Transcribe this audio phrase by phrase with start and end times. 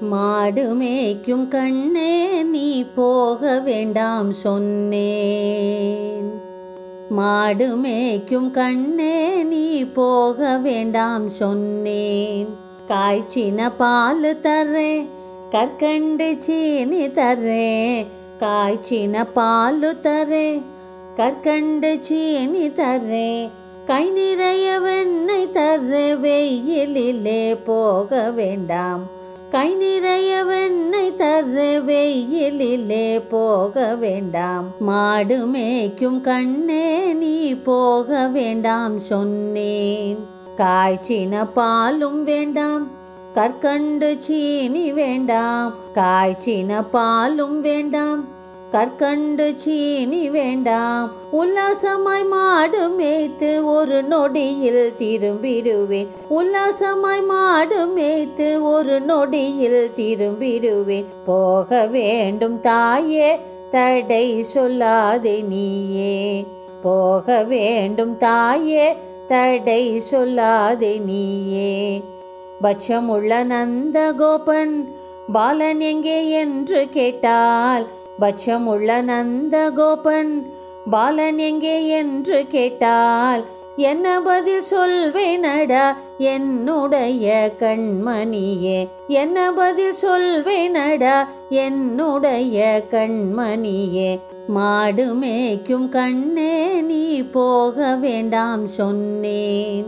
[0.00, 6.30] மாடு மேய்க்கும் கண்ணே நீ போக வேண்டாம் சொன்னேன்.
[7.08, 12.48] மாடு மேய்க்கும் கண்ணே நீ போக வேண்டாம் சொன்னேன்.
[12.88, 15.06] காய்ச்சின பால் தர்றேன்
[15.50, 18.06] கற்கண்டு சீனி தர்றேன்
[18.40, 20.62] காய்ச்சின பால் தர்றேன்
[21.16, 23.50] கற்கண்டு சீனி தர்றேன்
[23.84, 29.10] கை நிறைய வெண்ணெய் தர்ற வெயிலிலே போக வேண்டாம்
[29.50, 34.66] கை நிறைய வெண்ணெய் தர்ற வெயிலிலே போக வேண்டாம்.
[34.78, 40.18] மாடு மேய்க்கும் கண்ணே நீ போக வேண்டாம் சொன்னேன்.
[40.56, 42.90] காய்ச்சின பாலும் வேண்டாம்
[43.34, 45.74] கற்கண்டு சீனி வேண்டாம்.
[45.94, 48.24] காய்ச்சின பாலும் வேண்டாம்
[48.70, 51.12] கற்கண்டு சீனி வேண்டாம்.
[51.32, 56.08] உல்லாசமாய் மாடு மேய்த்து ஒரு நொடியில் திரும்பிடுவேன்.
[56.30, 61.04] உல்லாசமாய் மாடு மேய்த்து ஒரு நொடியில் திரும்பிடுவேன்.
[61.24, 63.40] போக வேண்டும் தாயே
[63.70, 66.46] தடை சொல்லாதே நீயே.
[66.82, 68.96] போக வேண்டும் தாயே
[69.28, 72.02] தடை சொல்லாதே நீயே.
[72.62, 74.94] பட்சமுள்ள நந்த கோபன்
[75.32, 77.86] பாலன் எங்கே என்று கேட்டால்
[78.20, 80.52] பட்சமுள்ள நந்த கோபன்
[80.90, 83.44] பாலன் எங்கே என்று கேட்டால்
[83.76, 97.94] என்ன பதில் சொல்வேனடா என்னுடைய கண்மணியே என்ன பதில் சொல்வேனடா என்னுடைய கண்மணியே மாடு மேய்க்கும் கண்ணே நீ போக
[97.94, 99.86] வேண்டாம் சொன்னேன்.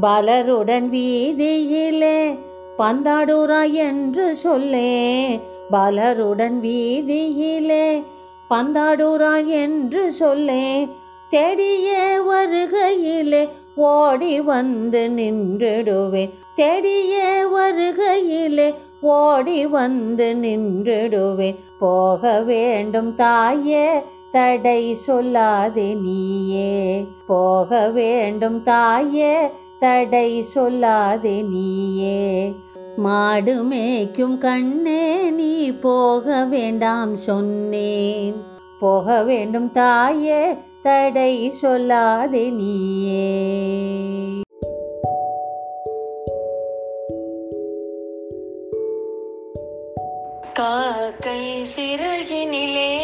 [0.00, 2.38] பாலருடன் வீதியிலே
[2.78, 8.02] பந்தாடுரா என்று சொல்லே பலருடன் வீதியிலே
[8.50, 10.88] பந்தாடுரா என்று சொல்லே
[11.28, 17.14] தேடிய வருகையிலே ஓடி வந்து நின்றுடுவேன் தேடிய
[17.54, 27.04] வருகையிலே ஓடி வந்து நின்றுடுவேன் போக வேண்டும் தாயே தடை சொல்லாதே நீயே.
[27.26, 32.52] போக வேண்டும் தாயே தடை சொல்லாதே நீயே.
[32.96, 38.34] மாடு மேய்க்கும் கண்ணே நீ போக வேண்டாம் சொன்னேன்.
[38.80, 43.44] போக வேண்டும் தாயே தடை சொல்லாதே நீயே.
[50.52, 52.94] காக்கை சிறகினிலே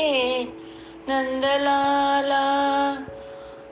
[1.07, 2.45] நந்தலாலா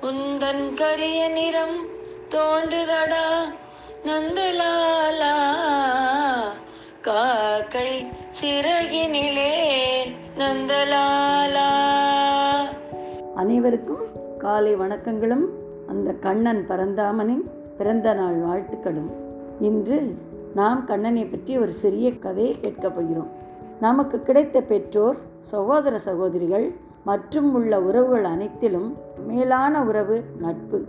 [0.03, 1.99] உந்தன் கரிய நிறம்
[2.35, 3.41] தோன்றுதடா
[4.05, 5.35] நந்தலாலா.
[7.01, 8.07] காக்கை
[8.41, 9.55] சிறகினிலே
[10.39, 11.69] நந்தலாலா.
[13.35, 15.45] அனைவருக்கும் காலை வணக்கங்களும்
[15.89, 19.13] அந்த கண்ணன் பரந்தாமனின் பிறந்த நாள் வாழ்த்துக்களும்.
[19.61, 20.19] இன்று
[20.55, 23.31] நாம் கண்ணனை பற்றி ஒரு சிறிய கதையை கேட்கப் போகிறோம்.
[23.81, 26.75] நமக்கு கிடைத்த பெற்றோர் சகோதர சகோதரிகள்
[27.05, 28.97] மற்றும் உள்ள உறவுகள் அனைத்திலும்
[29.27, 30.85] மேலான உறவு நட்பு.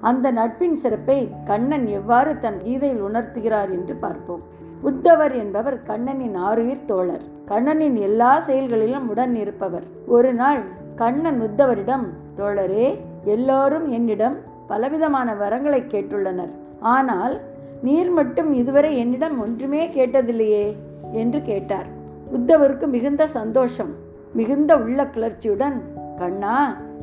[0.00, 4.42] அந்த நட்பின் சிறப்பை கண்ணன் எவ்வாறு தன் கீதையில் உணர்த்துகிறார் என்று பார்ப்போம்.
[4.84, 7.22] உத்தவர் என்பவர் கண்ணனின் ஆறுயிர் தோழர்.
[7.44, 9.82] கண்ணனின் எல்லா செயல்களிலும் உடன் இருப்பவர்.
[10.06, 10.62] ஒரு நாள்
[10.94, 12.06] கண்ணன் உத்தவரிடம்
[12.36, 16.52] தோழரே எல்லோரும் என்னிடம் பலவிதமான வரங்களை கேட்டுள்ளனர்.
[16.80, 17.40] ஆனால்
[17.82, 20.76] நீர் மட்டும் இதுவரை என்னிடம் ஒன்றுமே கேட்டதில்லையே
[21.12, 21.86] என்று கேட்டார்.
[22.32, 24.04] உத்தவருக்கு மிகுந்த சந்தோஷம்.
[24.36, 25.76] மிகுந்த உள்ள கிளர்ச்சியுடன்
[26.16, 26.56] கண்ணா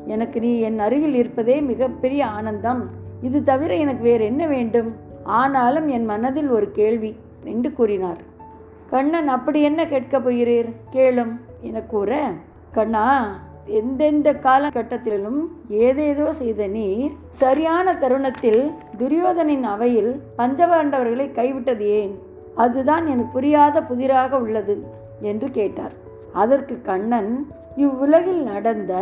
[0.06, 2.82] எனக்கு நீ என் அருகில் இருப்பதே மிகப்பெரிய ஆனந்தம்.
[3.22, 4.90] இது தவிர எனக்கு வேறு என்ன வேண்டும்?
[5.24, 7.12] ஆனாலும் என் மனதில் ஒரு கேள்வி
[7.44, 8.22] என்று கூறினார்.
[8.90, 10.70] கண்ணன் அப்படி என்ன கேட்கப் போகிறீர்?
[10.90, 12.12] கேளும் என கூற
[12.72, 13.08] கண்ணா
[13.66, 17.12] எந்தெந்த காலகட்டத்திலும் ஏதேதோ செய்த நீர்
[17.42, 18.64] சரியான தருணத்தில்
[18.98, 22.14] துரியோதனின் அவையில் பஞ்சபாண்டவர்களை கைவிட்டது ஏன்?
[22.56, 24.78] அதுதான் எனக்கு புரியாத புதிராக உள்ளது
[25.22, 26.02] என்று கேட்டார்.
[26.34, 27.32] அதற்கு கண்ணன்
[27.76, 28.94] இவ்வுலகில் நடந்த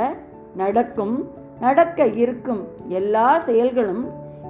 [0.55, 1.15] நடக்கும்
[1.59, 4.03] நடக்க இருக்கும் எல்லா செயல்களும்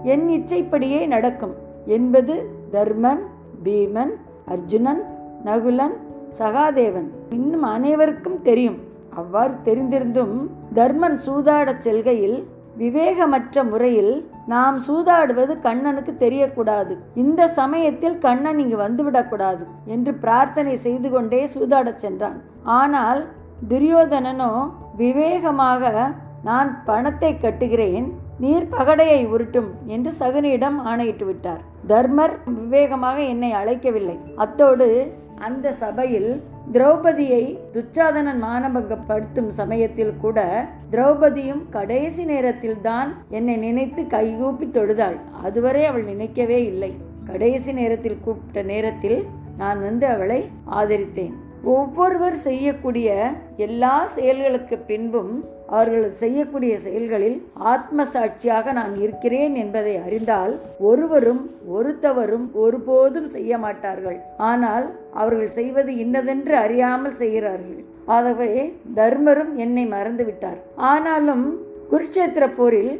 [0.03, 1.55] என் இச்சைப்படியே நடக்கும்
[1.85, 2.35] என்பது
[2.71, 3.23] தர்மன்
[3.63, 4.13] பீமன்
[4.45, 5.03] அர்ஜுனன்
[5.45, 5.95] நகுலன்
[6.39, 7.09] சகாதேவன்.
[7.29, 8.79] இன்னும் அனைவருக்கும் தெரியும்.
[9.15, 10.35] அவ்வாறு தெரிந்திருந்தும்
[10.73, 12.47] தர்மன் சூதாடச் செல்கையில்
[12.81, 14.13] விவேகமற்ற முறையில்
[14.53, 16.93] நாம் சூதாடுவது கண்ணனுக்கு தெரியக்கூடாது.
[17.23, 22.39] இந்த சமயத்தில் கண்ணன் இங்கு வந்துவிடக்கூடாது என்று பிரார்த்தனை செய்து கொண்டே சூதாடச் சென்றான்.
[22.79, 23.21] ஆனால்
[23.71, 24.51] துரியோதனனோ
[25.01, 25.93] விவேகமாக
[26.49, 28.07] நான் பணத்தை கட்டுகிறேன்
[28.43, 31.61] நீர் பகடையை உருட்டும் என்று சகுனியிடம் ஆணையிட்டு விட்டார்.
[31.91, 34.17] தர்மர் விவேகமாக என்னை அழைக்கவில்லை.
[34.43, 34.87] அத்தோடு
[35.47, 36.31] அந்த சபையில்
[36.73, 45.17] திரௌபதியை துச்சாதனன் மானபங்கப்படுத்தும் சமயத்தில் கூட திரௌபதியும் கடைசி நேரத்தில் தான் என்னை நினைத்து கைகூப்பி தொழுதாள்.
[45.43, 46.91] அதுவரை அவள் நினைக்கவே இல்லை.
[47.25, 49.25] கடைசி நேரத்தில் கூப்பிட்ட நேரத்தில்
[49.57, 51.33] நான் வந்து அவளை ஆதரித்தேன்.
[51.63, 57.38] ஒவ்வொருவர் செய்யக்கூடிய எல்லா செயல்களுக்கு பின்பும் அவர்கள் செய்யக்கூடிய செயல்களில்
[57.73, 60.53] ஆத்ம சாட்சியாக நான் இருக்கிறேன் என்பதை அறிந்தால்
[60.89, 61.44] ஒருவரும்
[61.75, 64.19] ஒருத்தவரும் ஒருபோதும் செய்ய மாட்டார்கள்.
[64.38, 67.81] ஆனால் அவர்கள் செய்வது இன்னதென்று அறியாமல் செய்கிறார்கள்.
[68.18, 68.51] ஆகவே
[68.95, 70.59] தர்மரும் என்னை மறந்து விட்டார்.
[70.75, 71.45] ஆனாலும்
[71.91, 72.94] குருட்சேத்திர போரில்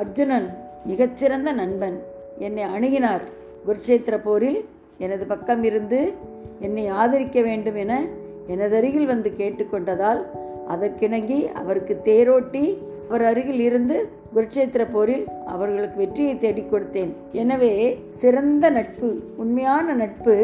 [0.00, 0.48] அர்ஜுனன்
[0.84, 1.98] மிகச்சிறந்த நண்பன்.
[2.46, 3.24] என்னை அணுகினார்.
[3.66, 4.60] குருட்சேத்திர போரில்
[5.04, 6.00] எனது பக்கம் இருந்து
[6.66, 7.94] என்னை ஆதரிக்க வேண்டும் என
[8.48, 10.20] எனதருகில் வந்து கேட்டுக்கொண்டதால்
[10.74, 12.64] அதற்கிணங்கி அவருக்கு தேரோட்டி
[13.08, 13.96] அவர் அருகில் இருந்து
[14.34, 17.12] குருட்சேத்திர போரில் அவர்களுக்கு வெற்றியை தேடிக் கொடுத்தேன்.
[17.42, 17.72] எனவே
[18.22, 19.08] சிறந்த நட்பு
[19.42, 20.34] உண்மையான நட்பு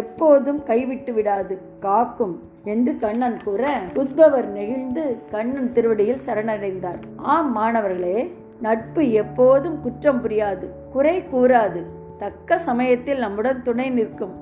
[0.00, 1.54] எப்போதும் கைவிட்டு விடாது
[1.86, 2.34] காக்கும்
[2.72, 3.62] என்று கண்ணன் கூற
[4.02, 7.00] உத்பவர் நெகிழ்ந்து கண்ணன் திருவடியில் சரணடைந்தார்.
[7.34, 8.18] ஆம் மாணவர்களே
[8.66, 11.82] நட்பு எப்போதும் குற்றம் புரியாது குறை கூறாது
[12.22, 14.34] தக்க சமயத்தில் நம்முடன் துணை நிற்கும்.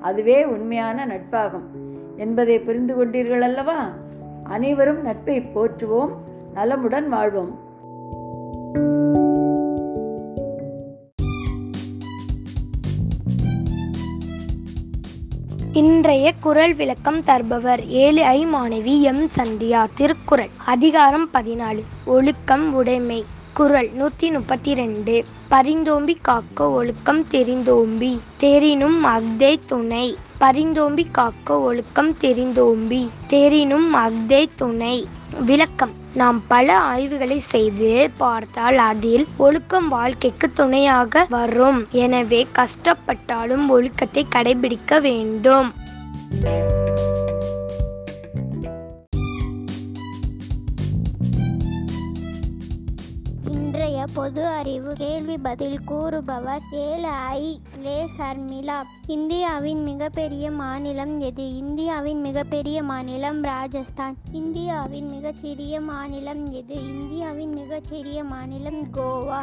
[0.00, 1.68] அதுவே உண்மையான நட்பாகும்.
[2.24, 3.78] என்பதை புரிந்து கொண்டீர்கள் அல்லவா
[4.48, 6.10] அனைவரும் நட்பை போற்றுவோம்
[6.54, 7.64] நலமுடன் வாழ்வோம்.
[15.72, 19.86] இன்றைய குரல் விளக்கம் தருபவர் ஏழு ஐ மாணவி எம் சந்தியா.
[19.94, 20.48] திருக்குறள்.
[20.66, 21.82] அதிகாரம் பதினாலு.
[22.04, 23.24] ஒழுக்கம் உடைமை.
[23.56, 28.20] குரல் நூற்றி முப்பத்தி ரெண்டு பரிந்தோம்பி காக்க ஒழுக்கம் தெரிந்தோம்பி.
[28.40, 30.16] தெரினும் அஃதே துணை.
[30.40, 33.08] பரிந்தோம்பி காக்க ஒழுக்கம் தெரிந்தோம்பி.
[33.28, 35.08] தெரினும் அஃதே துணை.
[35.40, 35.90] விளக்கம்.
[36.14, 41.86] நாம் பல ஆய்வுகளை செய்து பார்த்தால் அதில் ஒழுக்கம் வாழ்க்கைக்கு துணையாக வரும்.
[41.90, 45.72] எனவே கஷ்டப்பட்டாலும் ஒழுக்கத்தை கடைபிடிக்க வேண்டும்.
[54.36, 58.74] பொது அறிவு கேள்வி பதில் கூறுபவர் ஏழு ஐ லே சர்மிளா
[59.06, 61.56] இந்தியாவின் மிகப்பெரிய மாநிலம் எது?
[61.56, 64.16] இந்தியாவின் மிகப்பெரிய மாநிலம் ராஜஸ்தான்.
[64.32, 66.74] இந்தியாவின் மிகச்சிறிய மாநிலம் எது?
[66.74, 69.40] இந்தியாவின் மிகச்சிறிய மாநிலம் கோவா.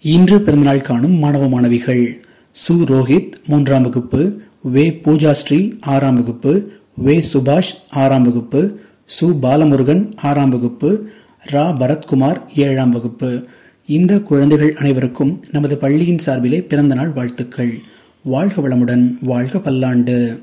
[0.00, 2.26] இன்று பிறந்தநாள் காணும் மாணவ மாணவிகள்.
[2.66, 8.80] சு ரோஹித் மூன்றாம் வகுப்பு வே பூஜாஸ்ரீ ஆறாம் வகுப்பு வே சுபாஷ் ஆறாம் வகுப்பு
[9.20, 11.08] சு பாலமுருகன் ஆறாம் வகுப்பு
[11.52, 13.46] ரா பரத்குமார் ஏழாம் வகுப்பு.
[13.86, 17.80] இந்த குழந்தைகள் அனைவருக்கும் நமது பள்ளியின் சார்பிலே பிறந்தநாள் வாழ்த்துக்கள்.
[18.22, 20.42] வாழ்க வளமுடன் வாழ்க பல்லாண்டு.